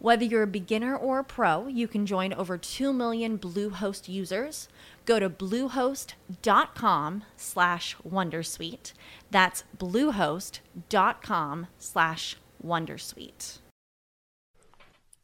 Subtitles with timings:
[0.00, 4.68] Whether you're a beginner or a pro, you can join over 2 million Bluehost users.
[5.06, 8.92] Go to bluehost.com slash wondersuite.
[9.32, 13.60] That's bluehost.com slash wondersuite.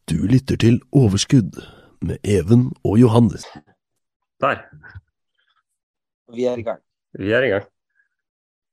[0.09, 1.63] Du lytter til Overskudd
[2.01, 3.45] med Even og Johannes.
[4.41, 4.55] Der.
[6.35, 6.81] Vi er i gang.
[7.19, 7.65] Vi er i gang.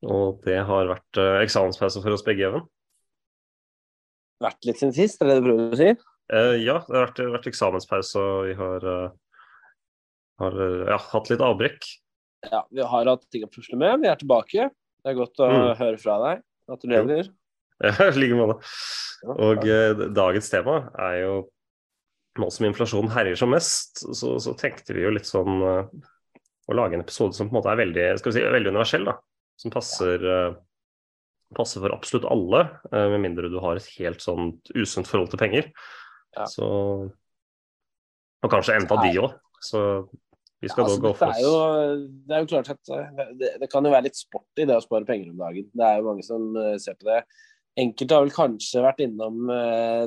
[0.02, 2.66] Og det har vært uh, eksamenspause for oss begge, Even.
[4.42, 5.90] Vært litt siden sist, er det det du prøver å si?
[6.32, 9.42] Uh, ja, det har vært, vært eksamenspause, og vi har, uh,
[10.42, 11.88] har ja, hatt litt avbrekk.
[12.48, 14.00] Ja, vi har hatt ting å pusle med.
[14.02, 14.70] Vi er tilbake.
[15.02, 15.66] Det er godt å mm.
[15.78, 16.44] høre fra deg.
[16.70, 17.30] Gratulerer.
[17.82, 18.60] Ja, i like måte.
[19.42, 21.32] Og uh, dagens tema er jo
[22.38, 26.96] Nå som inflasjonen herjer som mest, så, så tenkte vi jo litt sånn å lage
[26.96, 29.04] en episode som på en måte er veldig, skal vi si, veldig universell.
[29.10, 29.16] da,
[29.60, 30.46] Som passer ja
[31.56, 35.42] passer for absolutt alle, eh, med mindre du har et helt sånt usunt forhold til
[35.42, 35.72] penger.
[36.36, 36.46] Ja.
[36.48, 36.66] Så
[38.42, 39.34] Og kanskje enda de òg.
[39.62, 39.80] Så
[40.62, 41.40] vi skal ja, altså, da gå for oss.
[41.42, 41.52] Jo,
[42.26, 44.76] det er jo klart at eh, det, det, kan jo være litt sport i det
[44.78, 45.68] å spare penger om dagen.
[45.74, 47.20] Det er jo mange som uh, ser på det.
[47.82, 50.04] Enkelte har vel kanskje vært innom uh,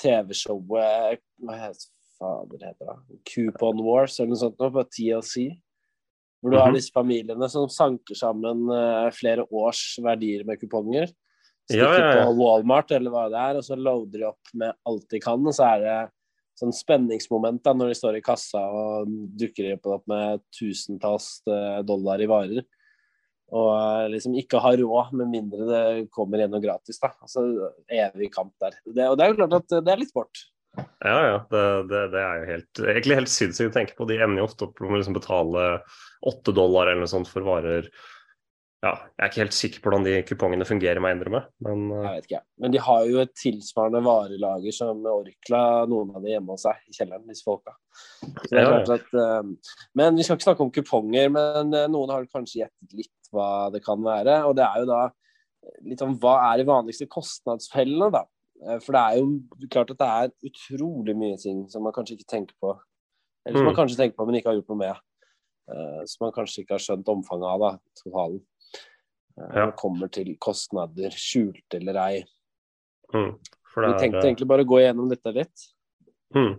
[0.00, 1.88] TV-showet Hva heter,
[2.20, 3.18] fader heter det?
[3.28, 5.34] Coupon Wars eller noe sånt nå, på TLC.
[6.40, 6.78] Hvor du har mhm.
[6.78, 11.10] disse familiene som sanker sammen uh, flere års verdier med kuponger.
[11.70, 14.74] Stikker ja, ja, på Walmart eller hva det er, og så loader de opp med
[14.88, 15.44] alt de kan.
[15.46, 15.98] Og så er det
[16.58, 22.24] sånn spenningsmoment da, når de står i kassa og dukker opp med tusentalls uh, dollar
[22.24, 22.64] i varer.
[23.50, 25.84] Og uh, liksom ikke har råd, med mindre det
[26.14, 26.98] kommer igjen noe gratis.
[27.02, 27.12] da.
[27.20, 27.44] Altså
[27.86, 28.80] Evig kamp der.
[28.86, 30.46] Det, og det er jo klart at det er litt sport.
[30.76, 31.36] Ja, ja.
[31.50, 34.06] Det, det, det er jo helt, egentlig helt sinnssykt å tenke på.
[34.08, 35.66] De ender jo ofte opp med å liksom betale
[36.30, 37.88] åtte dollar eller noe sånt for varer.
[38.80, 41.42] Ja, jeg er ikke helt sikker på hvordan de kupongene fungerer, må jeg innrømme.
[41.66, 42.04] Men, uh...
[42.06, 46.32] Jeg vet ikke, men de har jo et tilsvarende varelager som Orkla, noen av de
[46.32, 47.74] hjemme hos seg i kjelleren, disse folka.
[48.48, 48.78] Ja.
[48.80, 52.96] At, uh, men vi skal ikke snakke om kuponger, men uh, noen har kanskje gjettet
[53.02, 54.38] litt hva det kan være.
[54.48, 55.02] Og det er jo da
[55.84, 58.24] litt om hva er de vanligste kostnadsfellene, da.
[58.60, 62.28] For det er jo klart at det er utrolig mye ting som man kanskje ikke
[62.28, 62.74] tenker på.
[63.46, 63.70] Eller som mm.
[63.70, 65.04] man kanskje tenker på, men ikke har gjort noe med.
[65.70, 68.40] Uh, som man kanskje ikke har skjønt omfanget av, da, totalen.
[69.38, 69.66] Uh, ja.
[69.70, 72.24] Det kommer til kostnader, skjulte eller ei.
[73.14, 75.64] Mm, Vi tenkte egentlig bare å gå gjennom dette litt.
[76.36, 76.58] Mm.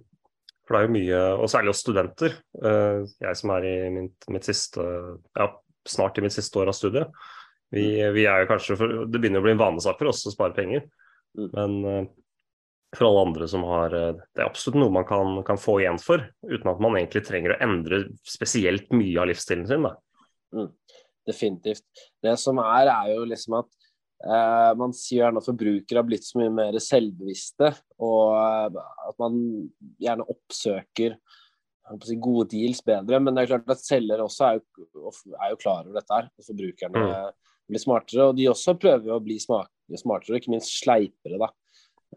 [0.66, 2.40] For det er jo mye, og særlig hos studenter.
[2.58, 4.88] Uh, jeg som er i mitt, mitt siste,
[5.38, 5.52] ja,
[5.88, 7.22] snart i mitt siste år av studiet.
[7.72, 7.86] Vi,
[8.16, 8.76] vi er jo kanskje,
[9.08, 10.88] Det begynner å bli en vanesak for oss å spare penger.
[11.38, 11.50] Mm.
[11.54, 12.10] Men
[12.98, 16.00] for alle andre som har eh, Det er absolutt noe man kan, kan, få igjen
[16.02, 19.88] for, uten at man egentlig trenger å endre spesielt mye av livsstilen sin.
[20.56, 20.72] Mm,
[21.28, 21.88] definitivt.
[22.24, 23.70] Det som er, er jo liksom at
[24.26, 27.72] eh, man sier gjerne at forbrukere har blitt så mye mer selvbevisste,
[28.04, 29.40] og eh, at man
[30.02, 31.16] gjerne oppsøker
[32.04, 33.24] si, gode deals bedre.
[33.24, 36.28] Men det er klart at selgere også er jo, er jo klar over dette her.
[36.44, 37.40] Forbrukerne mm.
[37.72, 39.40] blir smartere, og de også prøver å bli
[40.00, 41.40] smartere, og ikke minst sleipere.
[41.42, 41.50] da.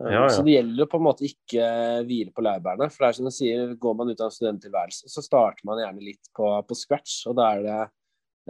[0.00, 0.22] Ja, ja.
[0.32, 1.66] Så det gjelder å på en måte ikke
[2.06, 2.88] hvile på laurbærene.
[2.90, 5.82] For det er som du sier, går man ut av en studenttilværelse, så starter man
[5.82, 7.20] gjerne litt på, på scratch.
[7.30, 7.78] Og da er det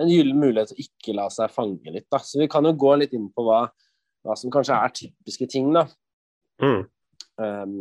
[0.01, 2.09] en gyllen mulighet å ikke la seg fange litt.
[2.13, 2.23] Da.
[2.25, 3.61] Så vi kan jo gå litt inn på hva,
[4.25, 5.69] hva som kanskje er typiske ting.
[5.77, 5.85] da.
[6.65, 6.83] Mm.
[7.35, 7.79] Um,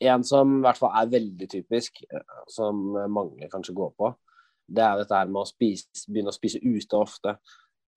[0.00, 4.12] en som i hvert fall er veldig typisk, eh, som mange kanskje går på,
[4.72, 7.36] det er dette her med å spise, begynne å spise ute ofte.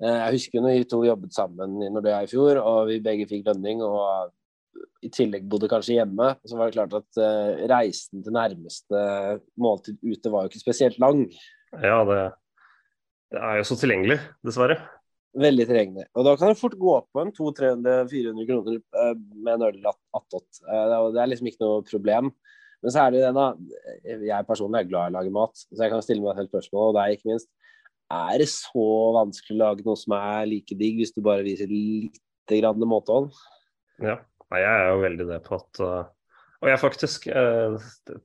[0.03, 3.27] Uh, jeg husker når vi to jobbet sammen i er i fjor, og vi begge
[3.29, 3.83] fikk lønning.
[3.85, 4.33] og
[5.05, 9.03] i tillegg bodde kanskje hjemme, så var det klart at uh, reisen til nærmeste
[9.61, 11.23] måltid ute var jo ikke spesielt lang.
[11.79, 12.19] Ja, det,
[13.31, 14.79] det er jo så tilgjengelig, dessverre.
[15.35, 16.07] Veldig tilgjengelig.
[16.15, 20.61] Og da kan det fort gå på en 200-400 kroner uh, med en øl attåt.
[20.63, 22.33] Det er liksom ikke noe problem.
[22.83, 23.45] Men så er det det, da.
[24.05, 26.51] Jeg personlig er glad i å lage mat, så jeg kan stille meg et helt
[26.51, 27.49] spørsmål, og deg ikke minst.
[28.13, 31.71] Er det så vanskelig å lage noe som er like digg, hvis du bare viser
[31.71, 32.21] litt
[32.51, 33.31] grann måtehold?
[34.03, 34.19] Ja,
[34.53, 36.03] jeg er jo veldig det på at uh,
[36.61, 37.77] Og jeg faktisk uh,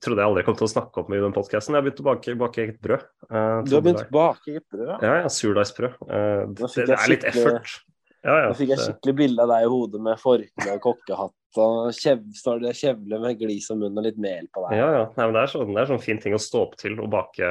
[0.03, 1.73] trodde jeg aldri kom til å snakke om i den podkasten.
[1.73, 3.07] Jeg har begynt å bake, bake eget brød.
[3.25, 4.93] Uh, du har begynt å bake eget brød?
[5.01, 5.97] Ja, ja surdeigsbrød.
[6.05, 7.77] Uh, det, det, er litt effort.
[8.21, 11.37] Ja, ja, Nå fikk jeg skikkelig bilde av deg i hodet med forkle og kokkehatt
[11.61, 14.77] og kjev, står det kjevle med glis og munn og litt mel på deg.
[14.77, 15.05] Ja, ja.
[15.17, 17.09] Nei, men det er sånn, det er sånn fin ting å stå opp til å
[17.11, 17.49] bake,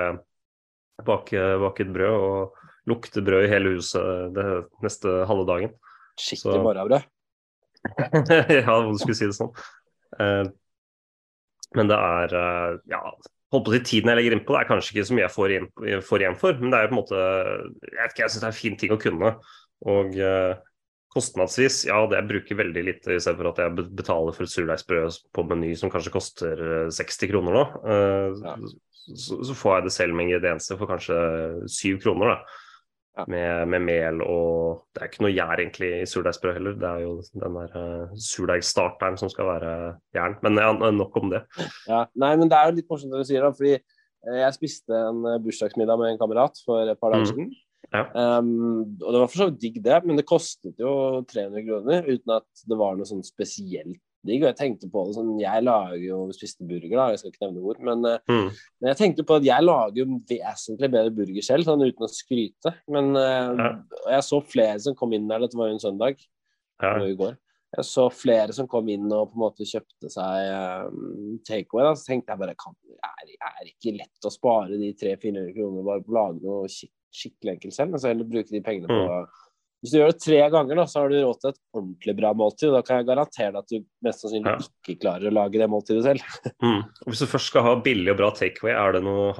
[1.07, 4.47] bake, bake et brød og lukte brød i hele huset det
[4.85, 5.75] neste halve dagen.
[6.21, 7.09] Skikkelig morgenbrød?
[8.61, 9.53] ja, om du skulle si det sånn.
[10.21, 10.49] Eh,
[11.79, 13.01] men det er eh, ja,
[13.55, 15.27] holdt på å si tiden jeg legger inn på det, er kanskje ikke så mye
[15.27, 15.69] jeg får, igjen,
[16.07, 18.41] får igjen for, men det er jo på en måte Jeg vet ikke, jeg syns
[18.41, 19.33] det er en fin ting å kunne.
[19.91, 20.53] Og uh,
[21.11, 24.53] kostnadsvis, ja, det jeg bruker veldig lite i stedet for at jeg betaler for et
[24.53, 26.65] surdeigsbrød på Meny som kanskje koster
[26.95, 27.65] 60 eh, kroner nå.
[28.47, 28.57] Ja.
[29.11, 31.17] så, så, får jeg det selv med ingredienser for kanskje
[31.67, 32.67] 7 kroner, da.
[33.19, 33.25] Ja.
[33.27, 36.77] Med, med, mel og Det er ikke noe gjær egentlig i surdeigsbrød heller.
[36.79, 39.73] Det er jo den der uh, surdeigstarteren som skal være
[40.15, 40.37] jern.
[40.47, 41.41] Men ja, nok om det.
[41.91, 43.51] Ja, Nei, men det er jo litt morsomt det du sier, da.
[43.51, 43.75] Fordi
[44.39, 47.51] jeg spiste en bursdagsmiddag med en kamerat for et par dager mm.
[47.91, 48.05] Ja.
[48.39, 50.93] Um, og det var for så vidt digg, det, men det kostet jo
[51.31, 54.45] 300 kroner uten at det var noe sånn spesielt digg.
[54.45, 57.47] Og jeg tenkte på det sånn Jeg lager jo spiste burger, da, jeg skal ikke
[57.49, 58.49] nevne ord, men, eh, mm.
[58.53, 62.13] men, jeg tenkte på at jeg lager jo vesentlig bedre burger selv, sånn uten å
[62.13, 62.75] skryte.
[62.93, 63.71] Men uh, ja.
[64.17, 66.21] jeg så flere som kom inn der, dette var jo en søndag,
[66.85, 66.95] ja.
[67.07, 67.39] i går.
[67.71, 71.87] Jeg så flere som kom inn og på en måte kjøpte seg um, takeaway.
[71.87, 71.93] Da.
[71.99, 72.75] Så tenkte jeg bare kan,
[73.07, 77.00] er, er ikke lett å spare de 300-400 kronene bare på å lage noe skikkelig
[77.15, 79.31] skikkelig enkelt selv, men så heller bruke de pengene på mm.
[79.81, 82.31] Hvis du gjør det tre ganger, da, så har du råd til et ordentlig bra
[82.37, 82.69] måltid.
[82.75, 84.65] Da kan jeg garantere deg at du mest sannsynlig ja.
[84.83, 86.35] ikke klarer å lage det måltidet selv.
[86.67, 86.83] mm.
[87.07, 88.99] Hvis du først skal ha billig og bra takeaway, har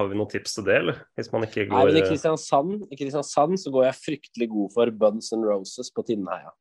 [0.09, 1.03] vi noen tips til det, eller?
[1.21, 4.73] Hvis man ikke går Nei, men i Kristiansand, I Kristiansand så går jeg fryktelig god
[4.79, 6.55] for Buns and Roses på Tinnheia.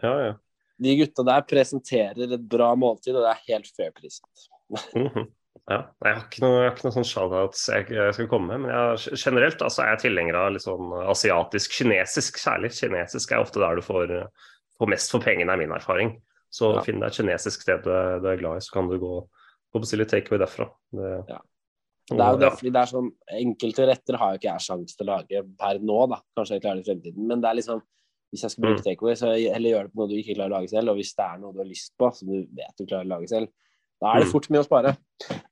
[0.00, 0.32] Ja, ja.
[0.80, 4.48] De gutta der presenterer et bra måltid, og det er helt fair priset.
[4.96, 5.28] mm -hmm.
[5.70, 8.64] Ja, jeg har ikke noe, noe sånn shout-outs jeg, jeg, skal komme med.
[8.64, 12.72] Men jeg, generelt altså, er jeg tilhenger av litt sånn asiatisk, kinesisk særlig.
[12.74, 14.16] Kinesisk er ofte der du får,
[14.80, 16.16] får mest for pengene, er min erfaring.
[16.50, 16.82] Så ja.
[16.82, 19.78] finn deg et kinesisk sted du, du, er glad i, så kan du gå, gå
[19.78, 20.66] og bestille takeaway derfra.
[20.98, 21.38] Det, ja.
[22.10, 24.98] det er jo det, fordi det er sånn, Enkelte retter har jo ikke jeg sjanse
[24.98, 26.18] til å lage per nå, da.
[26.34, 27.30] Kanskje jeg klarer det i fremtiden.
[27.30, 27.86] Men det er liksom
[28.30, 28.84] hvis jeg skal bruke mm.
[28.86, 30.90] takeaway, så heller gjør det på noe du ikke klarer å lage selv.
[30.92, 33.14] Og hvis det er noe du har lyst på, som du vet du klarer å
[33.14, 33.50] lage selv,
[34.00, 34.32] da er det mm.
[34.32, 34.92] fort mye å spare.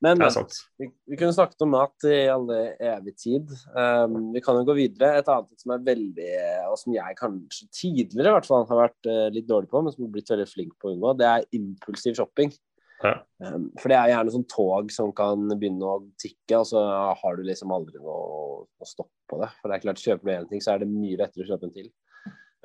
[0.01, 2.57] Men vi, vi, kunne snakket om mat i alle
[2.95, 3.51] evig tid.
[3.75, 5.19] Um, vi kan jo gå videre.
[5.19, 6.31] Et annet som er veldig,
[6.71, 9.93] og som jeg kanskje tidligere i hvert fall har vært uh, litt dårlig på, men
[9.93, 12.55] som har blitt veldig flink på å unngå, det er impulsiv shopping.
[13.03, 13.13] Ja.
[13.45, 16.81] Um, for det er gjerne sånn tog som kan begynne å tikke, og så
[17.21, 19.53] har du liksom aldri noe, å stoppe på det.
[19.61, 21.69] For det er klart, kjøper du én ting, så er det mye lettere å kjøpe
[21.69, 21.93] en til.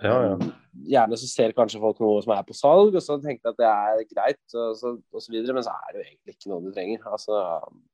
[0.02, 0.34] Ja, ja.
[0.34, 0.52] Um,
[0.90, 3.60] gjerne så ser kanskje folk noe som er på salg, og så tenker de at
[3.60, 6.50] det er greit, og så, og så videre, men så er det jo egentlig ikke
[6.50, 7.04] noe du trenger.
[7.10, 7.42] Altså,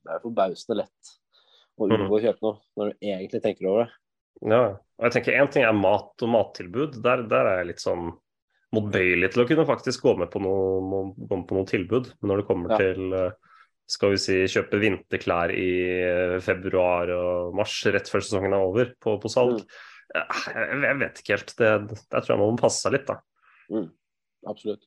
[0.07, 1.13] det er forbausende lett
[1.77, 2.17] å unngå mm.
[2.17, 3.93] å kjøpe noe når du egentlig tenker over det.
[4.41, 6.99] Ja, og jeg tenker Én ting er mat og mattilbud.
[7.05, 8.09] Der, der, er jeg litt sånn
[8.73, 12.15] motbøyelig til å kunne faktisk gå med på noe, med på noe tilbud.
[12.21, 12.81] Men når det kommer ja.
[12.81, 13.55] til eh,
[13.91, 18.95] skal vi si, kjøpe vinterklær i eh, februar og mars, rett før sesongen er over,
[19.03, 21.53] på, på salg, mm jeg vet ikke helt.
[21.59, 21.73] Det,
[22.11, 23.19] der tror jeg man må passe seg litt, da.
[23.71, 23.89] Mm,
[24.51, 24.87] absolutt.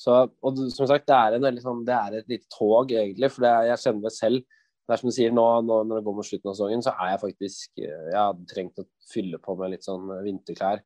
[0.00, 3.30] Så, og som sagt, det er, en, sånn, det er et lite tog, egentlig.
[3.30, 4.62] For det, jeg kjenner det selv.
[4.84, 6.92] Det er som du sier, nå, nå, når det går mot slutten av sesongen, så
[7.00, 10.82] er jeg faktisk Jeg har trengt å fylle på med litt sånn vinterklær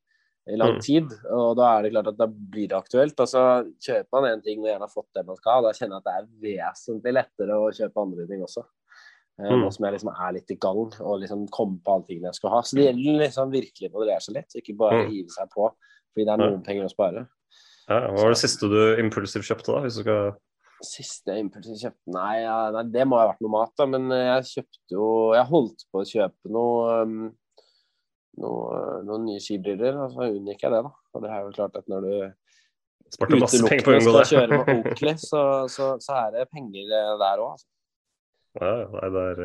[0.49, 0.83] i lang mm.
[0.85, 1.15] tid.
[1.35, 3.19] Og da er det klart at da blir det aktuelt.
[3.19, 3.45] Og så
[3.85, 5.65] kjøper man en ting og gjerne har fått det man skal.
[5.65, 8.63] Da kjenner jeg at det er vesentlig lettere å kjøpe andre ting også.
[9.39, 9.63] Eh, mm.
[9.63, 12.39] Nå som jeg liksom er litt i gang og liksom kommer på alle tingene jeg
[12.41, 12.61] skal ha.
[12.65, 15.11] Så det gjelder liksom virkelig å moderere seg litt, ikke bare mm.
[15.13, 15.71] hive seg på
[16.09, 16.65] fordi det er noen ja.
[16.65, 17.25] penger å spare.
[17.89, 19.81] Ja, hva var det siste du impulsivt kjøpte, da?
[19.85, 20.31] hvis du skal...
[20.85, 23.87] Siste impulsivt kjøpte Nei, ja, nei, det må ha vært noe mat, da.
[23.89, 27.15] Men eh, jeg kjøpte jo Jeg holdt på å kjøpe noe um,
[28.39, 30.93] noe, noen nye skibriller, og så unngikk jeg det, da.
[31.13, 32.13] Og det er jo klart at når du
[33.09, 34.23] Sparte masse penger på å unngå det.
[34.29, 37.69] Skal kjøre med Oakley, så, så, så, er det penger eh, der òg, altså.
[38.63, 39.43] Ja, nei, det er,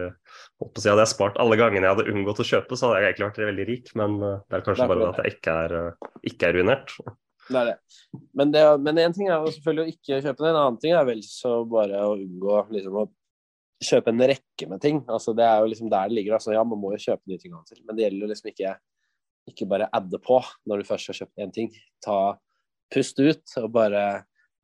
[0.62, 3.12] å si, Hadde jeg spart alle gangene jeg hadde unngått å kjøpe, så hadde jeg
[3.12, 3.92] egentlig vært veldig rik.
[4.00, 6.58] Men eh, det er kanskje det er bare at jeg ikke er, eh, ikke er
[6.58, 6.96] ruinert.
[7.44, 7.76] Det er det.
[8.32, 10.50] Men, det, men en ting er jo selvfølgelig å ikke kjøpe det.
[10.50, 14.82] En annen ting er vel så bare å unngå liksom, å kjøpe en rekke med
[14.84, 15.02] ting.
[15.04, 16.38] Altså, det er jo liksom der det ligger.
[16.38, 18.76] Altså, ja, man må jo kjøpe nye ting men det gjelder jo liksom ikke,
[19.52, 21.70] ikke bare adde på når du først har kjøpt én ting.
[22.04, 22.18] Ta,
[22.94, 24.04] pust ut og bare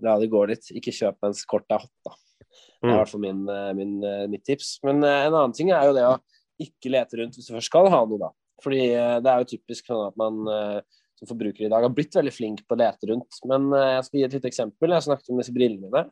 [0.00, 0.72] la det gå litt.
[0.76, 2.16] Ikke kjøp mens kortet er hot, da.
[2.50, 2.98] Det er i mm.
[2.98, 4.78] hvert fall min, eh, min, eh, mitt tips.
[4.86, 6.16] Men eh, en annen ting er jo det å
[6.60, 8.30] ikke lete rundt hvis du først skal ha noe, da.
[8.60, 8.80] Fordi
[9.24, 10.42] det er jo typisk sånn at man
[11.16, 13.38] som forbruker i dag har blitt veldig flink på å lete rundt.
[13.48, 14.92] Men jeg skal gi et lite eksempel.
[14.92, 16.02] Jeg snakket om disse brillene mine.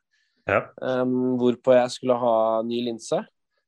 [0.49, 0.62] Ja.
[0.80, 2.33] Um, hvorpå jeg skulle ha
[2.64, 3.21] ny linse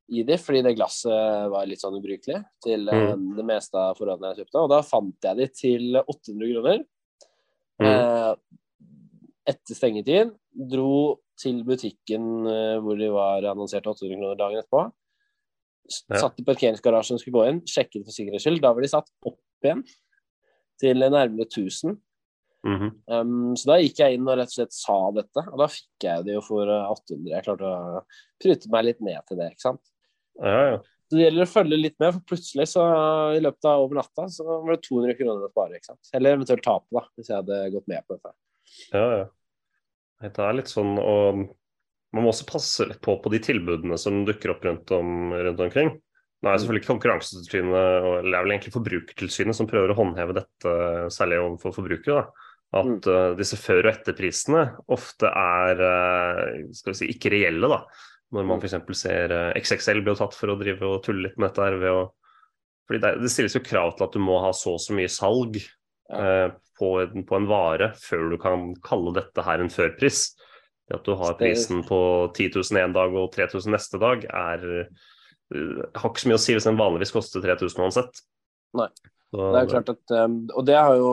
[0.08, 3.26] i de, fordi det glasset var litt sånn ubrukelig til mm.
[3.36, 4.64] det meste av forholdene jeg kjøpte.
[4.64, 6.82] Og da fant jeg de til 800 kroner.
[7.84, 7.90] Mm.
[7.92, 8.32] Uh,
[9.50, 10.32] etter stengetid.
[10.50, 14.84] Dro til butikken uh, hvor de var annonsert 800 kroner dagen etterpå.
[15.90, 18.60] Satt i parkeringsgarasjen og skulle gå inn, sjekket for sikkerhets skyld.
[18.62, 19.82] Da var de satt opp igjen
[20.80, 21.98] til nærmere 1000.
[22.66, 22.88] Mhm.
[23.08, 26.04] Um, så da gikk jeg inn og rett og slett sa dette, og da fikk
[26.04, 27.30] jeg det jo for uh, 800.
[27.32, 28.02] Jeg klarte å
[28.42, 29.84] prute meg litt ned til det, ikke sant.
[30.44, 30.80] ja, ja.
[31.10, 32.82] Så det gjelder å følge litt med, for plutselig så
[33.34, 36.10] i løpet av over natta så var det 200 kroner å spare, ikke sant.
[36.14, 38.30] Eller eventuelt tape, da, hvis jeg hadde gått med på dette.
[38.94, 39.24] Ja, ja.
[40.20, 41.48] Det er litt sånn og
[42.10, 45.60] Man må også passe litt på på de tilbudene som dukker opp rundt, om, rundt
[45.62, 45.92] omkring.
[46.40, 49.96] Nå er det selvfølgelig ikke Konkurransetilsynet, eller det er vel egentlig Forbrukertilsynet som prøver å
[49.98, 50.72] håndheve dette,
[51.14, 52.24] særlig overfor forbrukere.
[52.24, 52.48] da.
[52.80, 56.42] At uh, disse før- og etterprisene ofte er uh,
[56.74, 57.70] skal vi si, ikke reelle.
[57.70, 57.82] da.
[58.34, 58.78] Når man f.eks.
[58.98, 61.66] ser uh, XXL blir tatt for å drive og tulle litt med dette.
[61.68, 62.08] her ved å
[62.90, 65.10] fordi det, det stilles jo krav til at du må ha så og så mye
[65.14, 65.60] salg
[66.12, 66.48] eh,
[66.78, 70.30] på, en, på en vare før du kan kalle dette her en førpris.
[70.88, 72.00] Det at du har prisen på
[72.34, 76.42] 10 000 en dag og 3000 neste dag, er, eh, har ikke så mye å
[76.42, 78.24] si hvis den vanligvis koster 3000 uansett.
[78.78, 78.90] Nei.
[79.30, 81.10] Så, Det er klart at, um, Og det har jo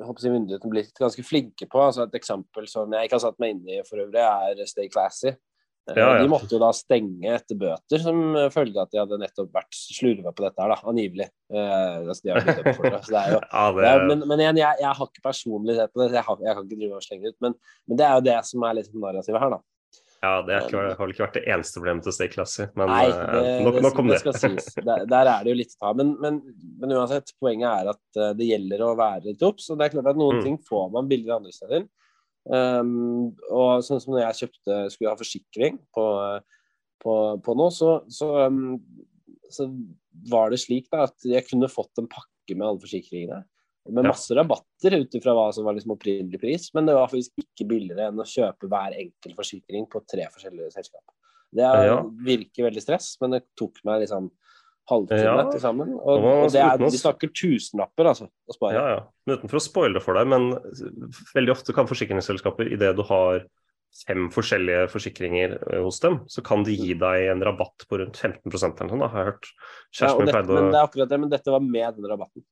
[0.00, 1.78] håper jeg, myndighetene blitt ganske flinke på.
[1.78, 4.90] altså Et eksempel som jeg ikke har satt meg inn i for øvrig, er Stay
[4.90, 5.34] Classy.
[5.90, 6.22] Eh, Ja, ja.
[6.22, 8.20] De måtte jo da stenge etter bøter som
[8.54, 11.26] følge av at de hadde nettopp vært slurva på dette her, da, angivelig.
[11.50, 13.00] Eh, altså, de har blitt dømt for det.
[13.08, 15.74] Det er jo ja, det, det er, men, men igjen, jeg, jeg har ikke personlig
[15.80, 17.38] sett på det, jeg, har, jeg kan ikke drive og slenge ut.
[17.42, 17.56] Men,
[17.90, 19.60] men det er jo det som er litt narrativet her, da.
[20.22, 23.00] ja, det er ikke, har ikke vært det eneste problemet til Stay Classy, men Nei,
[23.10, 24.20] eh, det, nok, det, nok om det.
[24.86, 25.90] Der, der er det jo litt å ta.
[25.98, 26.38] Men, men,
[26.94, 29.66] uansett, poenget er at eh, det gjelder å være litt obs.
[29.74, 30.44] Og det er klart at noen Mm.
[30.46, 31.88] ting får man billigere andre steder.
[32.42, 36.06] Um, og sånn som når jeg kjøpte, skulle ha forsikring på,
[37.04, 38.80] på, på noe, så, så, um,
[39.52, 39.68] så
[40.32, 43.42] var det slik da at jeg kunne fått en pakke med alle forsikringene.
[43.90, 47.42] Med masse rabatter ut ifra hva som var liksom opprinnelig pris, men det var faktisk
[47.42, 51.02] ikke billigere enn å kjøpe hver enkelt forsikring på tre forskjellige selskap.
[51.52, 51.96] Det er, Ja.
[52.02, 54.30] virker veldig stress, men det tok meg liksom
[54.90, 55.50] halvtime Ja.
[55.50, 55.92] til sammen.
[55.94, 58.74] Og Og, det er, de snakker tusenlapper, altså, å spare.
[58.74, 59.00] Ja, ja.
[59.26, 60.52] Men Uten for å spoile for deg, men
[61.34, 63.44] veldig ofte kan forsikringsselskaper, idet du har
[64.06, 68.16] fem forskjellige forsikringer eh, hos dem, så kan de gi deg en rabatt på rundt
[68.16, 69.46] 15 eller noe, har jeg hørt.
[69.52, 72.44] Ja, Kjæresten min pleide men det er akkurat det, men dette var med den rabatten.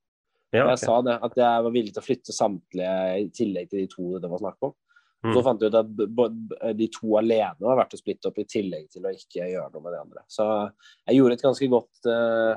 [0.52, 0.84] ja, Jeg ok.
[0.84, 2.94] sa det, at jeg var villig til å flytte samtlige
[3.24, 4.74] i tillegg til de to det var snakk om.
[5.20, 5.34] Mm.
[5.36, 8.86] Så fant jeg ut at de to alene var verdt å splitte opp i tillegg
[8.92, 10.22] til å ikke gjøre noe med de andre.
[10.32, 12.54] Så jeg gjorde et ganske godt uh,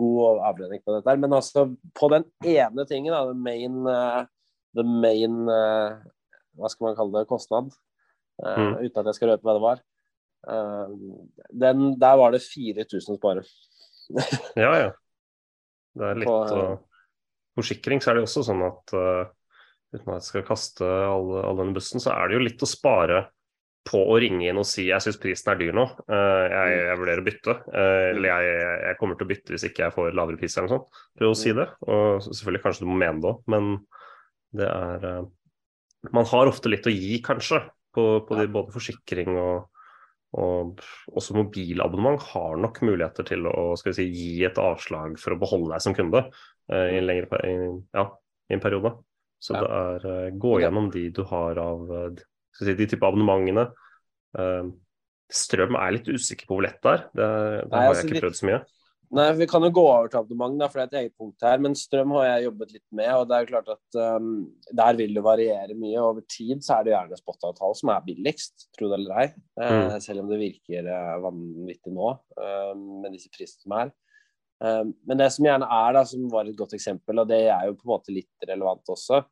[0.00, 1.14] god avledning på dette.
[1.22, 1.64] Men altså,
[1.96, 4.20] på den ene tingen, da, the main, uh,
[4.76, 5.96] the main uh,
[6.60, 7.30] Hva skal man kalle det?
[7.30, 7.72] Kostnad.
[8.38, 8.76] Mm.
[8.82, 9.80] Uten at jeg skal røpe hva det var.
[11.64, 13.42] Den, der var det 4000 å spare.
[14.60, 14.90] Ja, ja.
[15.94, 16.76] Det er litt På,
[17.54, 18.94] Forsikring så er det jo også sånn at
[19.94, 22.68] uten at jeg skal kaste alle, alle under bussen, så er det jo litt å
[22.68, 23.24] spare
[23.84, 26.98] på å ringe inn og si jeg syns prisen er dyr nå, eh, jeg, jeg
[27.00, 27.54] vurderer å bytte.
[27.68, 28.54] eh, eller jeg,
[28.86, 31.02] jeg kommer til å bytte hvis ikke jeg får lavere pris eller noe sånt.
[31.20, 31.66] Prøv å si det.
[31.84, 33.70] Og selvfølgelig kanskje du må mene det òg, men
[34.56, 35.22] det er eh,
[36.14, 37.62] Man har ofte litt å gi, kanskje,
[37.96, 39.70] på, på de, både forsikring og
[40.34, 40.80] og
[41.14, 45.38] også mobilabonnement har nok muligheter til å skal vi si, gi et avslag for å
[45.38, 47.52] beholde deg som kunde i, en lengre, i,
[47.94, 48.02] ja,
[48.50, 48.90] i en periode.
[49.44, 52.22] Så det er uh, gå gjennom de du har av eh,
[52.56, 53.68] si, de type abonnementene.
[54.38, 54.70] Uh,
[55.32, 57.04] strøm er litt usikker på hvor lett det er.
[57.10, 58.62] Det, det Nei, har altså, jeg ikke prøvd så mye.
[59.14, 61.44] Nei, Vi kan jo gå over til abonnement, da, for det er et eget punkt
[61.44, 61.60] her.
[61.62, 64.30] Men strøm har jeg jobbet litt med, og det er jo klart at um,
[64.80, 66.00] der vil det variere mye.
[66.00, 69.28] Over tid så er det gjerne spot-avtale som er billigst, tro det eller ei.
[69.60, 69.76] Mm.
[69.92, 72.72] Uh, selv om det virker uh, vanvittig nå uh,
[73.04, 73.94] med disse prisene som er.
[74.62, 77.68] Eh, men det som gjerne er, da, som var et godt eksempel, og det er
[77.68, 79.22] jo på en måte litt relevant også,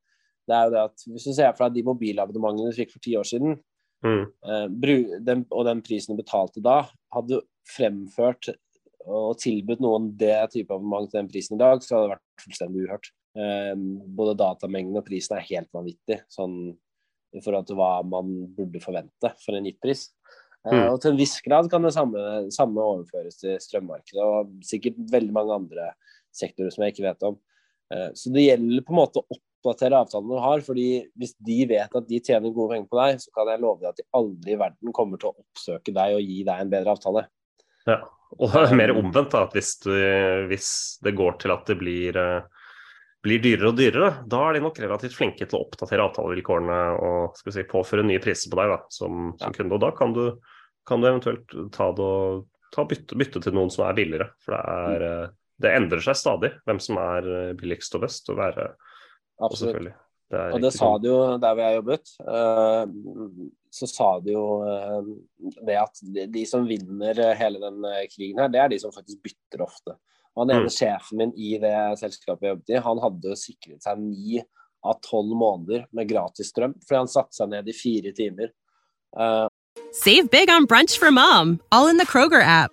[0.52, 3.04] det er jo det at hvis du ser for deg de mobilabonnementene du fikk for
[3.04, 3.58] ti år siden,
[4.02, 4.24] Mm.
[4.50, 6.80] eh, den, og den prisen du betalte da,
[7.14, 8.48] hadde du fremført
[9.06, 12.42] og tilbudt noen det type abonnement til den prisen i dag, så hadde det vært
[12.42, 13.10] fullstendig uhørt.
[13.38, 13.76] Eh,
[14.18, 16.56] både datamengden og prisen er helt vanvittig, sånn
[17.32, 20.08] i forhold til hva man burde forvente for en gitt pris.
[20.66, 20.92] Eh, Mm.
[20.92, 25.32] og til en viss grad kan det samme, samme overføres til strømmarkedet og sikkert veldig
[25.32, 25.92] mange andre
[26.34, 27.38] sektorer som jeg ikke vet om.
[27.92, 30.88] Eh, så det gjelder på en måte å oppdatere avtalen du har, fordi
[31.18, 33.92] hvis de vet at de tjener gode penger på deg, så kan jeg love deg
[33.92, 36.96] at de aldri i verden kommer til å oppsøke deg og gi deg en bedre
[36.96, 37.28] avtale.
[37.86, 38.02] Ja.
[38.38, 39.92] Og det er mer omvendt, da, at hvis, du,
[40.48, 40.68] hvis
[41.04, 42.62] det går til at det blir eh,
[43.22, 47.36] blir dyrere og dyrere, da er de nok relativt flinke til å oppdatere avtalevilkårene og
[47.38, 49.76] si, påføre nye priser på deg da, som, som kunde.
[49.76, 50.24] Og da kan du,
[50.88, 52.08] kan du eventuelt ta, det
[52.74, 54.30] ta bytte, bytte, til noen som er billigere.
[54.42, 55.36] For det, er, mm.
[55.62, 58.72] det endrer seg stadig hvem som er billigst og best å være.
[59.42, 59.92] Absolutt.
[60.32, 61.02] Det og det sa sånn.
[61.02, 62.12] de jo der hvor jeg jobbet.
[63.72, 64.46] Så sa de jo
[65.66, 66.00] det at
[66.32, 67.84] de som vinner hele den
[68.14, 69.96] krigen her, det er de som faktisk bytter ofte.
[70.32, 70.72] Og han ene mm.
[70.72, 74.40] sjefen min i det selskapet jeg jobbet i, han hadde sikret seg ni
[74.82, 78.54] av tolv måneder med gratis strøm, fordi han satte seg ned i fire timer.
[79.92, 82.72] Save big on brunch for mom, all in the Kroger app.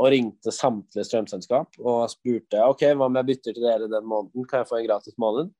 [0.00, 4.46] Og ringte samtlige strømselskap og spurte ok, hva om jeg bytter til dere den måneden,
[4.48, 5.50] kan jeg få en gratis måned?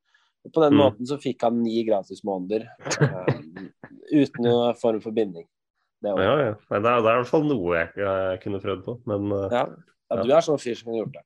[0.46, 0.80] Og på den mm.
[0.80, 3.34] måten så fikk han ni gratis måneder uh,
[4.08, 5.44] uten noen form for binding.
[6.00, 6.52] Det, ja, ja.
[6.56, 9.52] Det, er, det er i hvert fall noe jeg, jeg kunne prøvd på, men uh,
[9.52, 9.66] ja.
[10.08, 10.22] ja.
[10.24, 11.24] du er sånn fyr som kunne gjort det.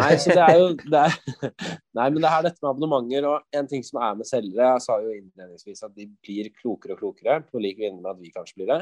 [0.00, 1.14] Nei, så det er jo det er,
[1.98, 4.82] Nei, men det er dette med abonnementer, og en ting som er med selgere Jeg
[4.82, 8.34] sa jo innledningsvis at de blir klokere og klokere, på lik linje med at vi
[8.34, 8.80] kanskje blir det,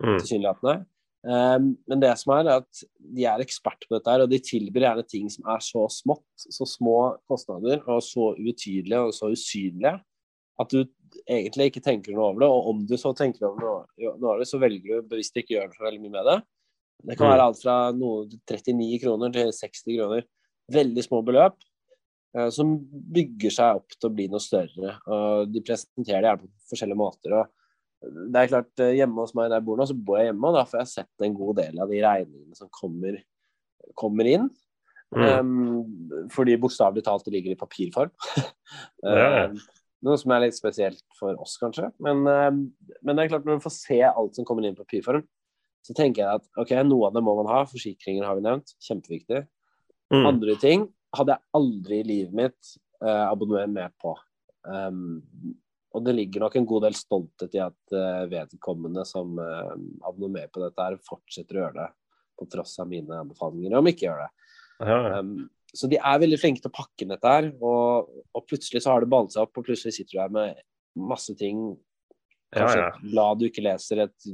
[0.00, 0.16] mm.
[0.16, 0.78] tilsynelatende.
[1.20, 4.38] Um, men det som er, er at de er ekspert på dette, her, og de
[4.40, 6.96] tilbyr gjerne ting som er så smått, så små
[7.28, 9.98] kostnader, og så ubetydelige og så usynlige
[10.60, 10.80] at du
[11.24, 12.50] egentlig ikke tenker noe over det.
[12.52, 15.58] Og om du så tenker over noe, av det, så velger du bevisst ikke å
[15.58, 16.38] gjøre så veldig mye med det.
[17.00, 17.32] Det kan mm.
[17.32, 20.26] være alt fra noe 39 kroner til 60 kroner.
[20.70, 21.56] Veldig små beløp
[22.36, 22.74] eh, som
[23.16, 24.98] bygger seg opp til å bli noe større.
[25.08, 27.38] Og de presenterer det gjerne på forskjellige måter.
[27.40, 27.56] og
[28.00, 30.48] det er klart, eh, Hjemme hos meg der jeg bor nå, så bor jeg hjemme,
[30.48, 33.18] og da får jeg sett en god del av de regningene som kommer,
[33.98, 34.48] kommer inn.
[35.10, 35.26] Mm.
[35.26, 38.12] Um, fordi bokstavelig talt det ligger i papirform.
[39.02, 39.50] ja.
[39.50, 39.58] Um,
[40.06, 41.90] noe som er litt spesielt for oss, kanskje.
[42.00, 42.62] Men, um,
[43.02, 45.26] men, det er klart når du får se alt som kommer inn i papirform,
[45.84, 47.64] så tenker jeg at ok, noe av det må man ha.
[47.68, 49.44] Forsikringer har vi nevnt, kjempeviktig.
[50.12, 50.24] Mm.
[50.24, 50.86] Andre ting
[51.16, 54.14] hadde jeg aldri i livet mitt uh, abonnert med på.
[54.68, 55.20] Um,
[55.90, 59.74] og det ligger nok en god del stolthet i at uh, vedkommende som uh,
[60.06, 61.88] abonnerer på dette, her fortsetter å gjøre det
[62.40, 64.30] på tross av mine anbefalinger om ikke gjør det.
[64.80, 65.18] Ja, ja.
[65.18, 68.82] Um, så de er veldig flinke til å pakke inn dette her, og, og, plutselig
[68.82, 70.62] så har det ballet seg opp, og plutselig sitter du her med
[71.10, 71.60] masse ting.
[72.54, 73.10] Kanskje ja, ja.
[73.12, 74.30] blad du ikke leser, et,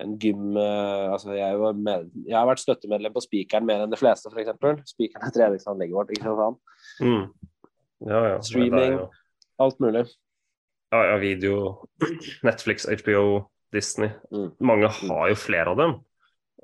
[0.00, 4.00] en gym uh, altså jeg, med, jeg, har vært støttemedlem på Spikeren mer enn de
[4.00, 4.92] fleste, f.eks.
[4.94, 6.60] Spikeren er treningsanlegget vårt, ikke sant?
[7.04, 7.26] Mm.
[8.08, 8.40] Ja, ja.
[8.44, 8.96] Streaming,
[9.60, 10.06] alt mulig.
[10.90, 11.88] Ja, ja, video,
[12.42, 14.10] Netflix, HBO, Disney.
[14.32, 14.50] Mm.
[14.58, 15.94] Mange har jo flere av dem.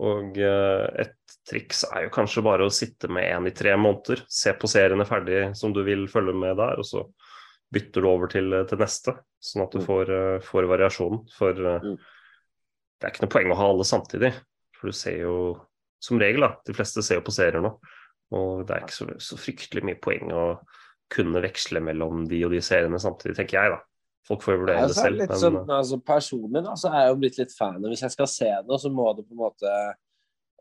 [0.02, 1.14] Og uh, et
[1.46, 5.06] triks er jo kanskje bare å sitte med én i tre måneder, se på seriene
[5.08, 7.04] ferdig som du vil følge med der, og så
[7.72, 9.86] bytter du over til, til neste, sånn at du mm.
[9.86, 11.22] får, uh, får variasjonen.
[11.38, 11.96] For mm.
[11.96, 14.34] det er ikke noe poeng å ha alle samtidig.
[14.76, 15.36] For du ser jo
[16.02, 17.76] som regel, da, de fleste ser jo på serier nå,
[18.36, 20.46] og det er ikke så, så fryktelig mye poeng å
[21.14, 23.84] kunne veksle mellom de og de seriene samtidig, tenker jeg, da.
[24.26, 25.22] Folk får jo vurdere det selv.
[25.22, 25.38] Men...
[25.38, 27.78] Sånn, altså, personlig da, så er jeg jo blitt litt fan.
[27.86, 29.72] Hvis jeg skal se noe, så må det på en måte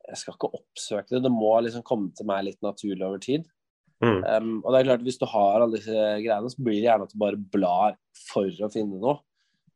[0.06, 3.48] Jeg skal ikke oppsøke det, det må liksom komme til meg litt naturlig over tid.
[4.04, 4.20] Mm.
[4.22, 7.08] Um, og det er klart, Hvis du har alle disse greiene, så blir det gjerne
[7.08, 7.96] at du bare blar
[8.28, 9.18] for å finne noe.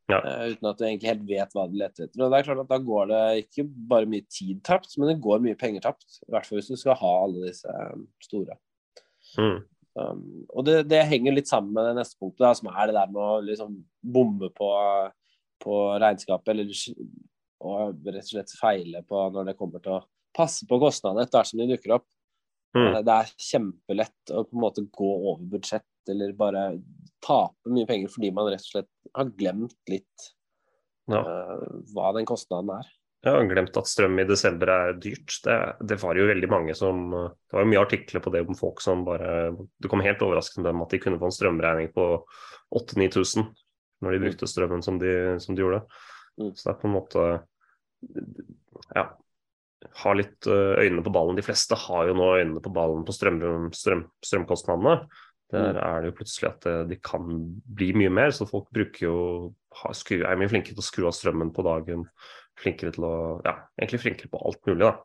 [0.09, 0.19] Ja.
[0.25, 2.21] Uh, uten at du egentlig helt vet hva du leter etter.
[2.21, 5.19] Og det er klart at Da går det ikke bare mye tid tapt, men det
[5.23, 6.21] går mye penger tapt.
[6.27, 8.59] I hvert fall hvis du skal ha alle disse um, store.
[9.37, 9.59] Mm.
[9.99, 12.95] Um, og det, det, henger litt sammen med det neste punktet, da, som er det
[12.95, 13.73] der med å liksom
[14.15, 14.69] bomme på,
[15.63, 16.71] på regnskapet, eller
[17.59, 21.41] og rett og slett feile på når det kommer til å passe på kostnadene etter
[21.41, 22.07] hvert som de dukker opp.
[22.77, 22.99] Mm.
[23.03, 26.63] Det er kjempelett å på en måte gå over budsjett eller bare
[27.25, 30.27] tape mye penger fordi man rett og slett har glemt litt
[31.09, 31.19] ja.
[31.19, 32.91] uh, hva den kostnaden er.
[33.19, 35.33] Jeg har glemt at strøm i desember er dyrt.
[35.43, 38.55] Det, det, var jo veldig mange som Det var jo mye artikler på det om
[38.55, 42.05] folk som bare Det kom helt overraskende dem at de kunne få en strømregning på
[42.79, 43.49] 8000-9000
[43.99, 45.11] når de brukte strømmen som de,
[45.43, 45.81] som de gjorde.
[46.39, 46.53] Mm.
[46.55, 47.25] Så det er på en måte
[48.95, 49.09] Ja.
[50.03, 51.37] Ha litt øh, øynene på ballen.
[51.37, 53.39] De fleste har jo nå øynene på ballen på strøm,
[53.71, 54.95] strøm, strømkostnadene.
[55.51, 55.79] Der mm.
[55.79, 57.29] er det jo plutselig at øh, de kan
[57.63, 59.19] bli mye mer, så folk bruker jo
[59.71, 62.03] er mye flinke til å skru av strømmen på dagen
[62.63, 63.13] flinkere til å
[63.45, 64.95] Ja, egentlig flinkere på alt mulig, da.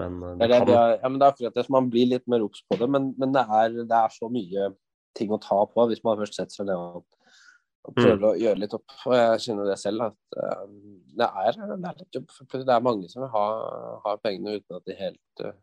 [0.00, 0.68] Men eh, det, kan...
[0.68, 2.78] det, er, ja, men det er akkurat det, så man blir litt mer obs på
[2.80, 2.88] det.
[2.90, 4.70] Men, men det, er, det, er, så mye
[5.18, 7.04] ting å ta på hvis man først setter seg ned og
[7.82, 8.92] Og prøver å gjøre litt opp.
[9.10, 10.66] Og jeg kjenner det selv, at uh,
[11.18, 12.28] det, er, det er litt jobb.
[12.38, 13.46] For det er mange som vil ha,
[14.04, 15.56] ha pengene uten at de helt uh,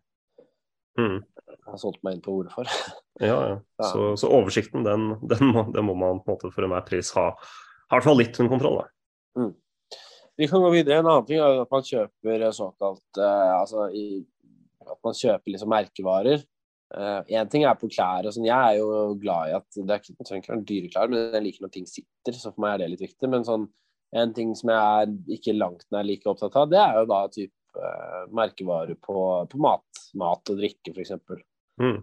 [0.99, 1.21] Mm.
[1.67, 2.67] har solgt meg inn på ordet for.
[3.19, 3.55] Ja, ja.
[3.83, 7.09] Så, så oversikten, den, den, må, den må man på en måte for enhver pris
[7.17, 7.33] ha.
[7.35, 8.77] i hvert fall litt under kontroll.
[8.79, 9.43] Da.
[10.39, 11.01] Vi kan gå videre.
[11.01, 14.05] En annen ting er at man kjøper såkalt eh, Altså i,
[14.85, 16.45] at man kjøper liksom merkevarer.
[16.89, 18.47] Én ting er på klær og sånn.
[18.47, 21.35] Jeg er jo glad i at det er ikke, trenger ikke være dyre klær, men
[21.35, 23.29] jeg liker når ting sitter, så for meg er det litt viktig.
[23.29, 23.67] Men sånn
[24.17, 27.19] en ting som jeg er ikke langt nær like opptatt av, det er jo da
[27.33, 29.19] typ eh, merkevarer på,
[29.51, 30.01] på mat.
[30.17, 31.13] Mat og drikke, f.eks.
[31.79, 31.99] Mm.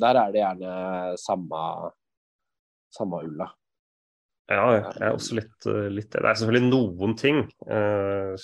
[0.00, 0.72] Der er det gjerne
[1.20, 1.60] samme,
[2.96, 3.50] samme ulla.
[4.46, 8.34] Ja, jeg er også litt, eh, litt Det er selvfølgelig noen ting eh,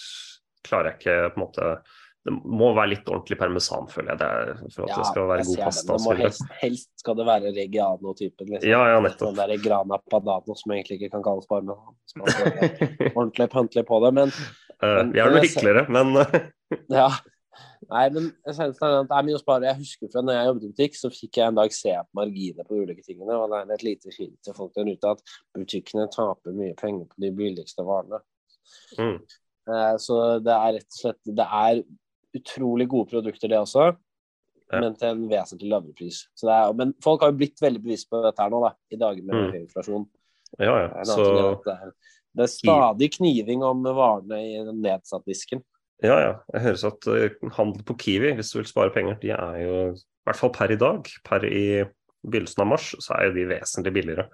[0.66, 1.68] klarer jeg ikke på en måte
[2.26, 5.46] Det må være litt ordentlig parmesan, føler jeg, det er, for at det skal være
[5.48, 5.92] god pasta.
[5.92, 8.50] Det må helst, helst skal det være Reggiano-typen.
[8.52, 8.68] Liksom.
[8.70, 9.32] Ja, ja, nettopp.
[9.32, 11.96] Den derre Grana Padano som egentlig ikke kan kalles parmesan.
[13.18, 14.12] Ordentlig pøntelig på det.
[14.20, 14.30] Men
[14.82, 16.16] Eh, Men- vi er noe hyggeligere, men
[16.90, 17.08] ja.
[17.90, 19.66] Nei, men essensen er at det er mye å spare.
[19.70, 22.18] Jeg husker fra når jeg jobbet i butikk, så fikk jeg en dag se på
[22.20, 23.38] marginene på de ulike tingene.
[23.38, 25.22] Og det er et lite hint til folk der ute at
[25.56, 28.20] butikkene taper mye penger på de billigste varene.
[28.98, 29.18] mm,
[29.68, 31.82] Eh, Så det er rett og slett Det er
[32.34, 33.96] utrolig gode produkter, det også.
[34.72, 34.80] Ja.
[34.80, 36.26] Men til en vesentlig lavere pris.
[36.34, 38.72] Så det er, men folk har jo blitt veldig bevisst på dette her nå, da,
[38.90, 39.50] i dager med Mm.
[39.52, 40.08] høy inflasjon.
[40.58, 41.04] ja, ja.
[41.04, 41.92] Så det, er,
[42.34, 45.62] det er stadig kniving om varene i den nedsatt disken.
[46.02, 46.30] Ja, ja.
[46.54, 49.76] Jeg høres at eh, handel på Kiwi, hvis du vil spare penger, de er jo
[49.92, 51.66] i hvert fall per i dag, per i
[52.22, 54.26] begynnelsen av mars, så er jo de vesentlig billigere.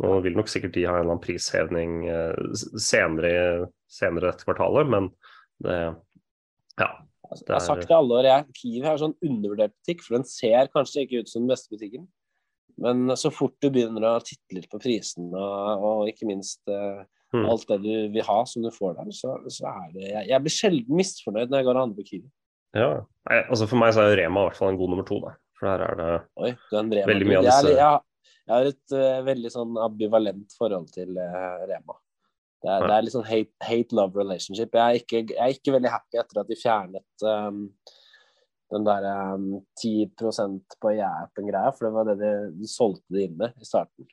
[0.00, 4.88] Nå vil nok sikkert de ha en eller annen prishevning eh, senere, senere dette kvartalet,
[4.88, 5.12] men
[5.64, 5.80] det
[6.80, 6.90] Ja.
[7.30, 7.52] Det er...
[7.52, 10.72] jeg har sagt det alle år, jeg, Kiwi er sånn undervurdert butikk, for den ser
[10.72, 12.08] kanskje ikke ut som den beste butikken.
[12.80, 17.04] Men så fort du begynner å titte litt på prisene og, og ikke minst eh,
[17.32, 17.44] Mm.
[17.46, 20.42] alt det du vil ha som du får der, så, så er det jeg, jeg
[20.42, 22.28] blir sjelden misfornøyd når jeg går og handler på Kiwi.
[22.74, 22.88] ja.
[23.30, 25.18] Nei, altså For meg så er jo Rema i hvert fall en god nummer to,
[25.22, 25.34] da.
[25.60, 26.08] For her er det
[26.40, 27.06] Oi, er.
[27.12, 28.00] Veldig mye av disse- jeg,
[28.48, 31.98] jeg har et uh, veldig sånn ambivalent forhold til uh, Rema.
[32.60, 32.86] Det er, Ja.
[32.88, 34.74] det er litt sånn hate- hate-love relationship.
[34.74, 37.60] Jeg er, ikke, jeg er ikke veldig happy etter at de fjernet um,
[38.74, 39.46] den der um,
[39.80, 44.08] 10 på jeg-appen-greia, for det var det de, de solgte det inn med i starten.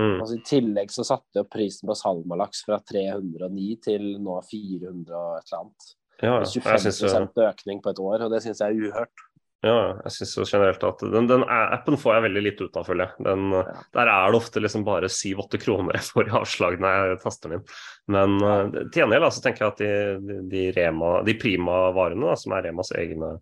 [0.00, 5.14] Mm, Altså, I tillegg så satte jo prisen på salmalaks fra 309 til nå 400
[5.18, 5.92] og et eller annet.
[6.22, 6.40] Ja, ja.
[6.40, 9.24] er Jeg syns jo økning på et år, og det syns jeg er uhørt.
[9.64, 12.84] Ja, jeg synes jo generelt at den, den appen får jeg veldig lite ut av,
[12.84, 13.24] føler jeg.
[13.24, 13.54] Den,
[13.96, 17.54] Der er det ofte liksom bare 7-8 kroner jeg får i avslag når jeg taster
[17.56, 17.64] inn.
[18.12, 18.58] Men ja.
[18.92, 19.92] til gjengjeld så tenker jeg at de,
[20.28, 23.38] de, de, Rema, de Prima-varene, som er Remas egne.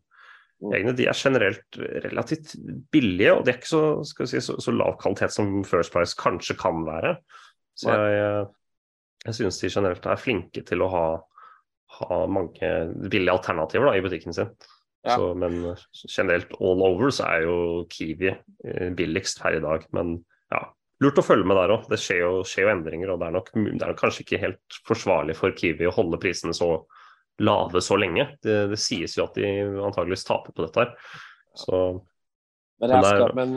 [0.71, 2.55] Egne, de er generelt relativt
[2.95, 5.95] billige, og de er ikke så, skal vi si, så, så lav kvalitet som First
[5.95, 7.17] Price kanskje kan være.
[7.79, 8.45] Så jeg,
[9.27, 11.07] jeg synes de generelt er flinke til å ha,
[11.99, 12.71] ha mange
[13.09, 14.53] billige alternativer da, i butikken sin.
[15.03, 15.17] Ja.
[15.17, 15.65] Så, men
[16.07, 17.57] generelt all over så er jo
[17.91, 19.89] Kiwi eh, billigst her i dag.
[19.97, 20.15] Men
[20.53, 20.63] ja,
[21.03, 21.89] lurt å følge med der òg.
[21.91, 24.43] Det skjer jo, skjer jo endringer, og det er, nok, det er nok kanskje ikke
[24.45, 26.77] helt forsvarlig for Kiwi å holde prisene så
[27.41, 28.27] lave så lenge.
[28.43, 29.47] Det, det sies jo at de
[29.83, 30.93] antageligvis taper på dette her.
[31.57, 31.79] Så
[32.83, 33.55] Men, jeg skal, men,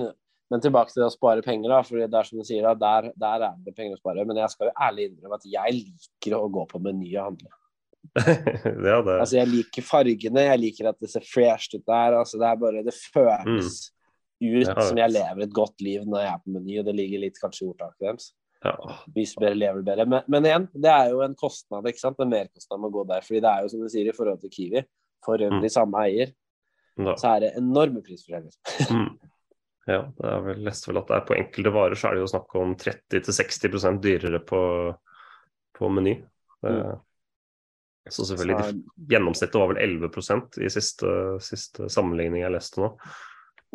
[0.51, 1.81] men tilbake til det å spare penger, da.
[1.83, 4.25] For det er som du sier, der, der er det penger å spare.
[4.27, 7.53] Men jeg skal jo ærlig innrømme at jeg liker å gå på Meny og handle.
[8.15, 12.19] ja, det Altså, jeg liker fargene, jeg liker at det ser fresh ut der.
[12.21, 13.91] Altså, det er bare Det føles ut
[14.35, 14.65] Mm.
[14.67, 14.73] Ja.
[14.83, 17.37] som jeg lever et godt liv når jeg er på Meny, og det ligger litt
[17.39, 18.25] kanskje i ordtaket deres.
[18.65, 18.95] Ja.
[19.15, 20.05] Viser bedre, lever bedre.
[20.09, 22.19] Men, men igjen, det er jo en kostnad, ikke sant.
[22.23, 23.21] En merkostnad med å gå der.
[23.27, 24.83] Fordi det er jo som du sier, i forhold til Kiwi,
[25.25, 25.59] for Mm.
[25.59, 26.33] øvrig samme eier,
[26.97, 27.15] Da.
[27.19, 28.53] så er det enorme prisforskjeller.
[28.95, 29.09] Mm.
[29.87, 32.21] Ja, det er vel leste vel at det er på enkelte varer så er det
[32.23, 34.61] jo snakk om 30-60% dyrere på,
[35.77, 36.15] på Meny.
[36.65, 36.95] Mm.
[38.09, 42.89] Så selvfølgelig, Så- de, gjennomsnittet var vel 11% i siste, siste sammenligning jeg leste nå.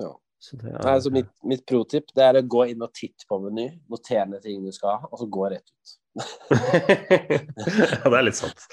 [0.02, 0.10] Ja.
[0.40, 3.26] Så det er, Nei, så mitt, mitt pro-tip det er å gå inn og titte
[3.28, 5.96] på Meny, notere ned ting du skal ha, og så gå rett ut.
[6.50, 8.64] ja, det er litt sant.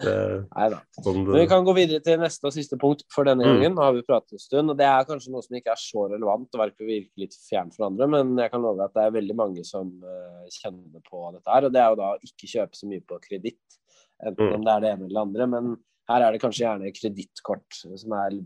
[0.00, 0.78] Nei da.
[1.02, 3.50] sånn Men vi kan gå videre til neste og siste punkt for denne Mm.
[3.58, 3.74] gangen.
[3.76, 6.06] Nå har vi pratet en stund, og det er kanskje noe som ikke er så
[6.12, 9.16] relevant og virker virke litt fjernt for andre, men jeg kan love at det er
[9.18, 11.66] veldig mange som eh, kjenner på dette her.
[11.68, 13.78] Og det er jo da å ikke kjøpe så mye på kreditt,
[14.22, 14.54] enten Mm.
[14.54, 15.46] om det er det ene eller det andre.
[15.46, 15.76] Men
[16.08, 18.38] her er det kanskje gjerne kredittkort som er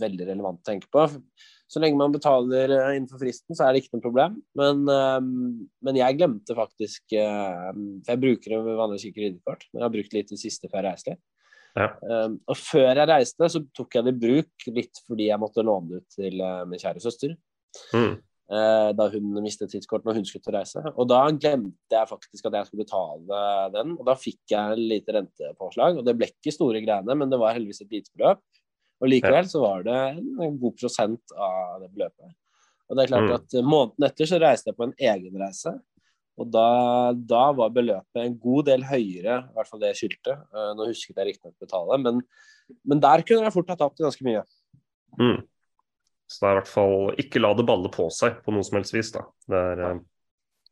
[0.00, 1.06] veldig relevant å tenke på.
[1.70, 4.38] Så lenge man betaler eh, innenfor fristen, så er det ikke noe problem.
[4.58, 5.18] Men, eh,
[5.86, 9.94] men jeg glemte faktisk eh, For jeg bruker jo vanligvis ikke kredittkort, men jeg har
[9.94, 11.18] brukt litt i det siste før jeg reiste.
[11.78, 11.92] Ja.
[12.02, 15.64] Um, og før jeg reiste, så tok jeg det i bruk litt fordi jeg måtte
[15.66, 17.36] låne det ut til uh, min kjære søster.
[17.94, 18.16] mm, eh,
[18.50, 20.80] da hun mistet tidskortet når hun skulle reise.
[20.98, 23.42] Og da glemte jeg faktisk at jeg skulle betale
[23.76, 26.00] den, og da fikk jeg en lite rentepåslag.
[26.00, 28.42] Og det ble ikke store greiene, men det var heldigvis et lite beløp.
[29.00, 32.34] Og likevel så var det en god prosent av det beløpet.
[32.90, 33.36] Og det er klart Mm.
[33.38, 35.72] at måneden etter så reiste jeg på en egen reise.
[36.40, 40.34] Og da, da var beløpet en god del høyere, i hvert fall det jeg skyldte.
[40.34, 42.20] Eh, Nå husket jeg riktignok betale, men,
[42.82, 44.42] men der kunne jeg fort ha tapt ganske mye.
[45.20, 45.42] Mm.
[46.30, 48.78] Så det er i hvert fall ikke la det balle på seg på noe som
[48.78, 49.10] helst vis.
[49.16, 49.24] da.
[49.50, 50.00] Det er, eh,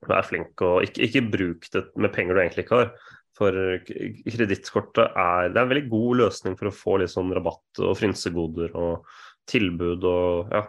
[0.07, 2.90] Vær flink og ikke, ikke bruk det med penger du egentlig ikke har.
[3.35, 3.51] For
[3.83, 8.77] kredittkortet er, er en veldig god løsning for å få litt sånn rabatt og frynsegoder
[8.79, 9.09] og
[9.51, 10.62] tilbud og ja.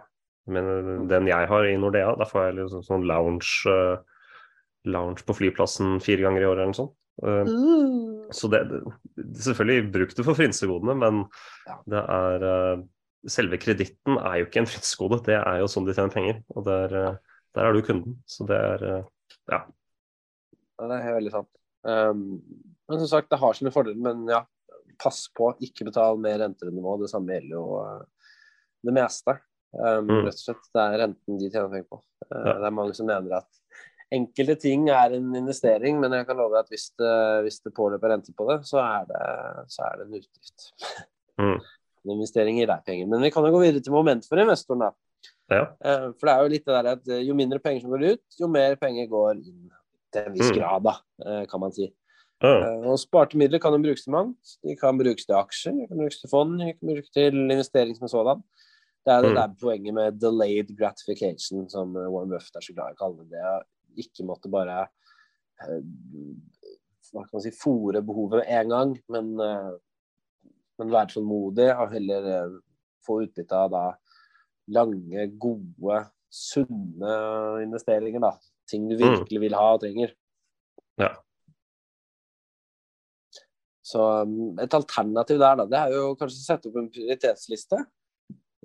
[0.50, 4.00] Men den jeg har i Nordea, da får jeg liksom sånn lounge, eh,
[4.90, 6.96] lounge på flyplassen fire ganger i året eller noe sånt.
[7.22, 7.52] Eh,
[8.34, 8.64] Så det,
[9.46, 11.22] selvfølgelig bruk det for frynsegodene, men
[11.90, 12.82] det er eh,
[13.28, 16.38] Selve kreditten er jo ikke en frynsegode, det er jo sånn de tjener penger.
[16.56, 18.20] Og der, eh, der er du kunden.
[18.30, 19.10] Så det er eh,
[19.52, 19.64] ja.
[20.80, 21.52] Ja, det er veldig sant.
[21.84, 22.24] Um,
[22.88, 24.00] men som sagt, det har sine fordeler.
[24.00, 24.44] Men ja,
[25.04, 26.96] pass på, ikke betal mer renter enn nivå.
[27.02, 28.36] Det samme gjelder jo uh,
[28.88, 29.36] det meste.
[29.76, 30.24] Um, Mm.
[30.26, 30.70] Rett og slett.
[30.74, 32.04] Det er renten de tjener penger på.
[32.30, 32.54] Uh, Ja.
[32.64, 33.60] Det er mange som mener at
[34.16, 37.76] enkelte ting er en investering, men jeg kan love deg at hvis det, hvis det
[37.78, 39.26] påløper rente på det, så er det,
[39.70, 40.70] så er det en utgift.
[41.40, 41.60] Mm.
[42.06, 43.08] En investering gir deg penger.
[43.12, 44.92] Men vi kan jo gå videre til moment for investoren, da.
[45.52, 45.64] ja.
[45.84, 48.06] Eh, For det er jo litt det der at eh, jo mindre penger som går
[48.14, 49.70] ut, jo mer penger går inn
[50.14, 50.56] til en viss Mm.
[50.58, 50.94] grad, da,
[51.26, 51.94] eh, kan man si.
[52.42, 52.54] Ja.
[52.56, 54.56] Eh, Og sparte midler kan jo brukes til mangt.
[54.64, 57.96] De kan brukes til aksjer, de kan brukes til fond, de kan brukes til investering
[57.98, 58.44] som sådan.
[59.06, 59.36] Det er det Mm.
[59.36, 63.30] der poenget med delayed gratification, som Warren Buffett er så glad i å kalle det.
[63.96, 64.88] Det ikke måtte bare
[67.12, 69.32] hva kan man si, fòre behovet med en gang, men,
[70.80, 72.56] men være tålmodig og heller eh,
[73.06, 73.84] få utbytte av da
[74.70, 77.14] lange, gode, sunne
[77.64, 78.22] investeringer.
[78.22, 78.36] da.
[78.70, 80.14] Ting du virkelig vil ha og trenger.
[81.02, 81.14] Ja.
[83.90, 87.80] Så um, et alternativ der, da, det er jo kanskje å sette opp en prioritetsliste.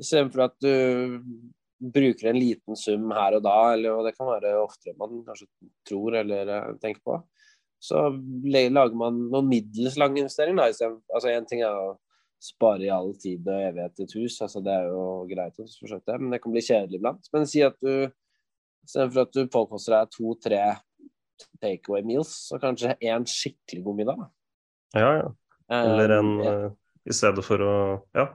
[0.01, 0.75] Istedenfor at du
[1.95, 5.49] bruker en liten sum her og da, eller og det kan være oftere man kanskje
[5.89, 7.19] tror eller eh, tenker på.
[7.85, 8.07] Så
[8.49, 10.57] lager man noen middels lang investering.
[10.57, 10.71] da,
[11.13, 11.97] Altså En ting er å
[12.45, 16.19] spare i all tid og evighet i et hus, altså det er jo greit, det,
[16.21, 17.31] men det kan bli kjedelig iblant.
[17.33, 18.11] Men si at du
[18.85, 20.63] istedenfor at du påkoster deg to-tre
[21.63, 24.21] takeaway meals, så kanskje én skikkelig god middag.
[24.21, 24.31] da.
[25.01, 25.31] ja, ja.
[25.73, 26.67] Eller en eh,
[27.09, 27.77] I stedet for å
[28.17, 28.29] Ja.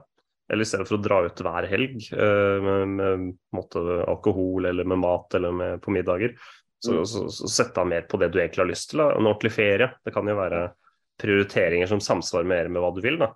[0.50, 3.78] Eller i stedet for å dra ut hver helg uh, med, med måte,
[4.10, 6.34] alkohol eller med mat eller med, på middager,
[6.82, 7.06] så, Mm.
[7.06, 8.98] så, så sette av mer på det du egentlig har lyst til.
[8.98, 9.12] Da.
[9.14, 9.90] En ordentlig ferie.
[10.02, 10.64] Det kan jo være
[11.20, 13.20] prioriteringer som samsvarer mer med hva du vil.
[13.20, 13.28] Da.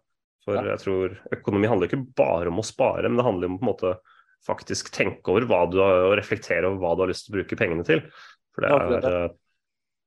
[0.45, 3.65] For jeg tror økonomi handler ikke bare om å spare, men det handler om på
[3.65, 3.95] en måte
[4.45, 7.39] faktisk tenke over hva du har, og reflektere over hva du har lyst til å
[7.39, 8.03] bruke pengene til.
[8.55, 9.31] For det er, eh,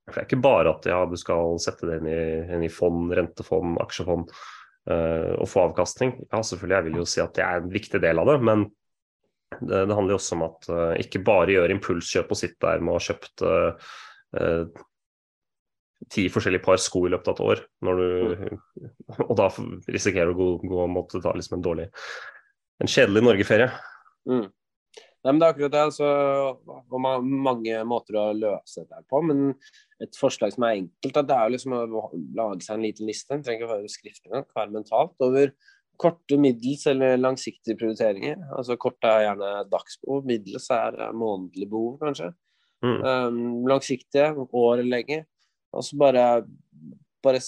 [0.08, 2.20] for det er ikke bare at ja, du skal sette det inn i,
[2.56, 6.14] inn i fond, rentefond, aksjefond uh, og få avkastning.
[6.30, 8.68] Ja, selvfølgelig, jeg vil jo si at det er en viktig del av det, men
[9.58, 12.94] det, det handler også om at uh, ikke bare gjør impulskjøp og sitt der med
[12.94, 13.92] å ha kjøpt eh,
[16.14, 18.58] ti forskjellige par sko i løpet av et år, når du,
[19.30, 19.50] og da
[19.90, 21.88] risikerer du å gå, gå og måtte ta liksom en dårlig
[22.84, 23.72] en kjedelig Norgeferie.
[24.30, 24.48] Mm.
[25.26, 25.86] Nei, men det er akkurat det.
[25.90, 26.10] Altså,
[26.78, 29.22] og man, mange måter å løse dette på.
[29.26, 29.50] Men
[30.04, 32.04] et forslag som er enkelt, det er liksom å
[32.38, 33.34] lage seg en liten liste.
[33.34, 35.16] Man trenger ikke være skriftlig, engang, kan være mentalt.
[35.26, 35.52] Over
[35.98, 38.38] korte, middels eller langsiktige prioriteringer.
[38.56, 42.32] Altså Kort er gjerne dagsbehov, middels er månedlig behov, kanskje.
[42.86, 43.00] Mm.
[43.02, 45.26] Um, langsiktige, år eller lenger.
[45.78, 46.24] Og så bare,
[47.26, 47.42] bare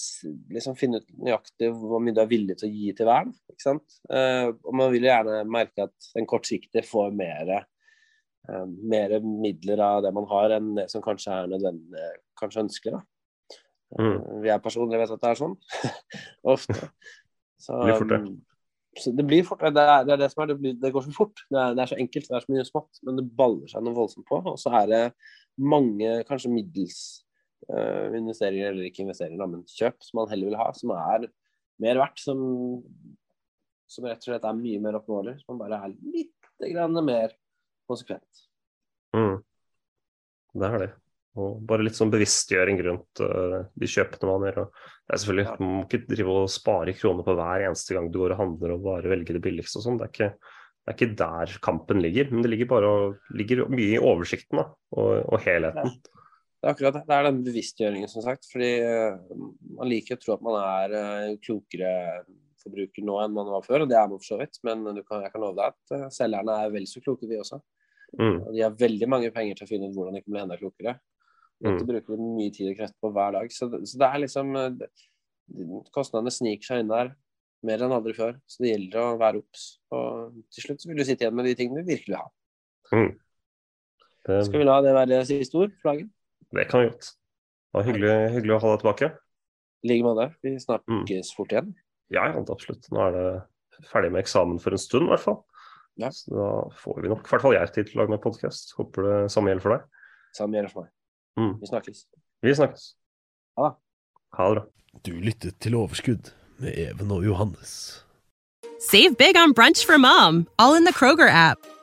[0.54, 3.30] liksom finne ut nøyaktig hvor mye du er villig til å gi til hver.
[3.52, 4.00] Ikke sant?
[4.14, 7.54] Eh, og man vil jo gjerne merke at den kortsiktige får mer,
[8.50, 13.00] eh, mer midler av det man har, enn det som kanskje er nødvendig, kanskje ønskelig.
[13.00, 13.06] Da.
[13.98, 14.14] Mm.
[14.14, 15.58] Eh, jeg personlig vet at det er sånn.
[16.56, 16.92] Ofte.
[17.60, 18.22] Så, Det blir fort det.
[18.28, 18.38] um,
[19.00, 19.64] Så det blir fort.
[19.64, 21.42] Det er det, er det som er, det, blir, det går så fort.
[21.50, 23.02] Det er, det er så enkelt, det er så mye smått.
[23.08, 24.40] Men det baller seg noe voldsomt på.
[24.54, 25.02] Og så er det
[25.60, 27.02] mange kanskje middels
[27.74, 31.28] eh, investeringer, eller ikke investeringer, men kjøp som man heller vil ha, som er
[31.84, 32.24] mer verdt.
[32.24, 32.40] Som,
[33.90, 35.40] som rett og slett er mye mer oppnåelig.
[35.46, 37.36] Som bare er litt grann mer
[37.90, 38.48] konsekvent.
[39.16, 39.40] Mm.
[40.60, 40.92] Det er det.
[41.40, 44.64] Og bare litt sånn bevisstgjøring rundt uh, de kjøpene man gjør.
[44.70, 45.58] Det er selvfølgelig, Ja.
[45.62, 48.76] Man må ikke drive og spare kroner på hver eneste gang du går og handler
[48.76, 50.00] og bare velger det billigste og sånn.
[50.02, 50.30] Det, det
[50.90, 52.94] er ikke der kampen ligger, men det ligger bare
[53.38, 54.66] ligger mye i oversikten da,
[54.98, 55.96] og, og helheten.
[56.60, 57.06] Det er akkurat det.
[57.08, 58.48] Det er den bevisstgjøringen, som sagt.
[58.52, 59.20] Fordi eh,
[59.80, 61.92] man liker å tro at man er eh, klokere
[62.60, 64.60] forbruker nå enn man var før, og det er man for så vidt.
[64.68, 67.40] Men du kan, jeg kan love deg at eh, selgerne er vel så kloke, de
[67.40, 67.62] også.
[68.18, 68.36] Mm.
[68.42, 70.60] Og de har veldig mange penger til å finne ut hvordan de kan bli enda
[70.60, 70.98] klokere.
[71.60, 71.82] Mm.
[71.84, 73.50] bruker de mye tid og krefter på hver dag.
[73.52, 74.54] Så, så det er liksom
[75.92, 77.10] Kostnadene sniker seg inn der
[77.66, 78.38] mer enn aldri før.
[78.48, 79.66] Så det gjelder å være obs.
[79.96, 82.30] Og til slutt så vil du sitte igjen med de tingene du virkelig vil ha.
[84.28, 86.10] Det, Skal vi la det være siste ord for dagen?
[86.54, 87.12] Det kan vi godt.
[87.70, 89.10] Det var hyggelig, hyggelig å ha deg tilbake.
[89.84, 90.26] I like måte.
[90.44, 90.60] Vi Mm.
[90.66, 91.76] snakkes fort igjen.
[92.10, 92.90] Ja, ja, absolutt.
[92.92, 95.44] Nå er det ferdig med eksamen for en stund, i hvert fall.
[95.98, 96.10] Ja.
[96.10, 98.74] Så da får vi nok, i hvert fall jeg, tid til å lage meg podkast.
[98.76, 99.84] Håper det samme gjelder for deg.
[100.34, 100.92] Samme gjelder for meg.
[101.38, 101.60] Mm.
[101.62, 102.06] Vi snakkes.
[102.42, 102.94] Vi snakkes.
[103.58, 103.76] Ha det.
[104.34, 104.66] Ha det bra.
[105.04, 108.04] Du lyttet til Overskudd med Even og Johannes.
[108.80, 111.60] Save big on brunch for mom, all in the Kroger app.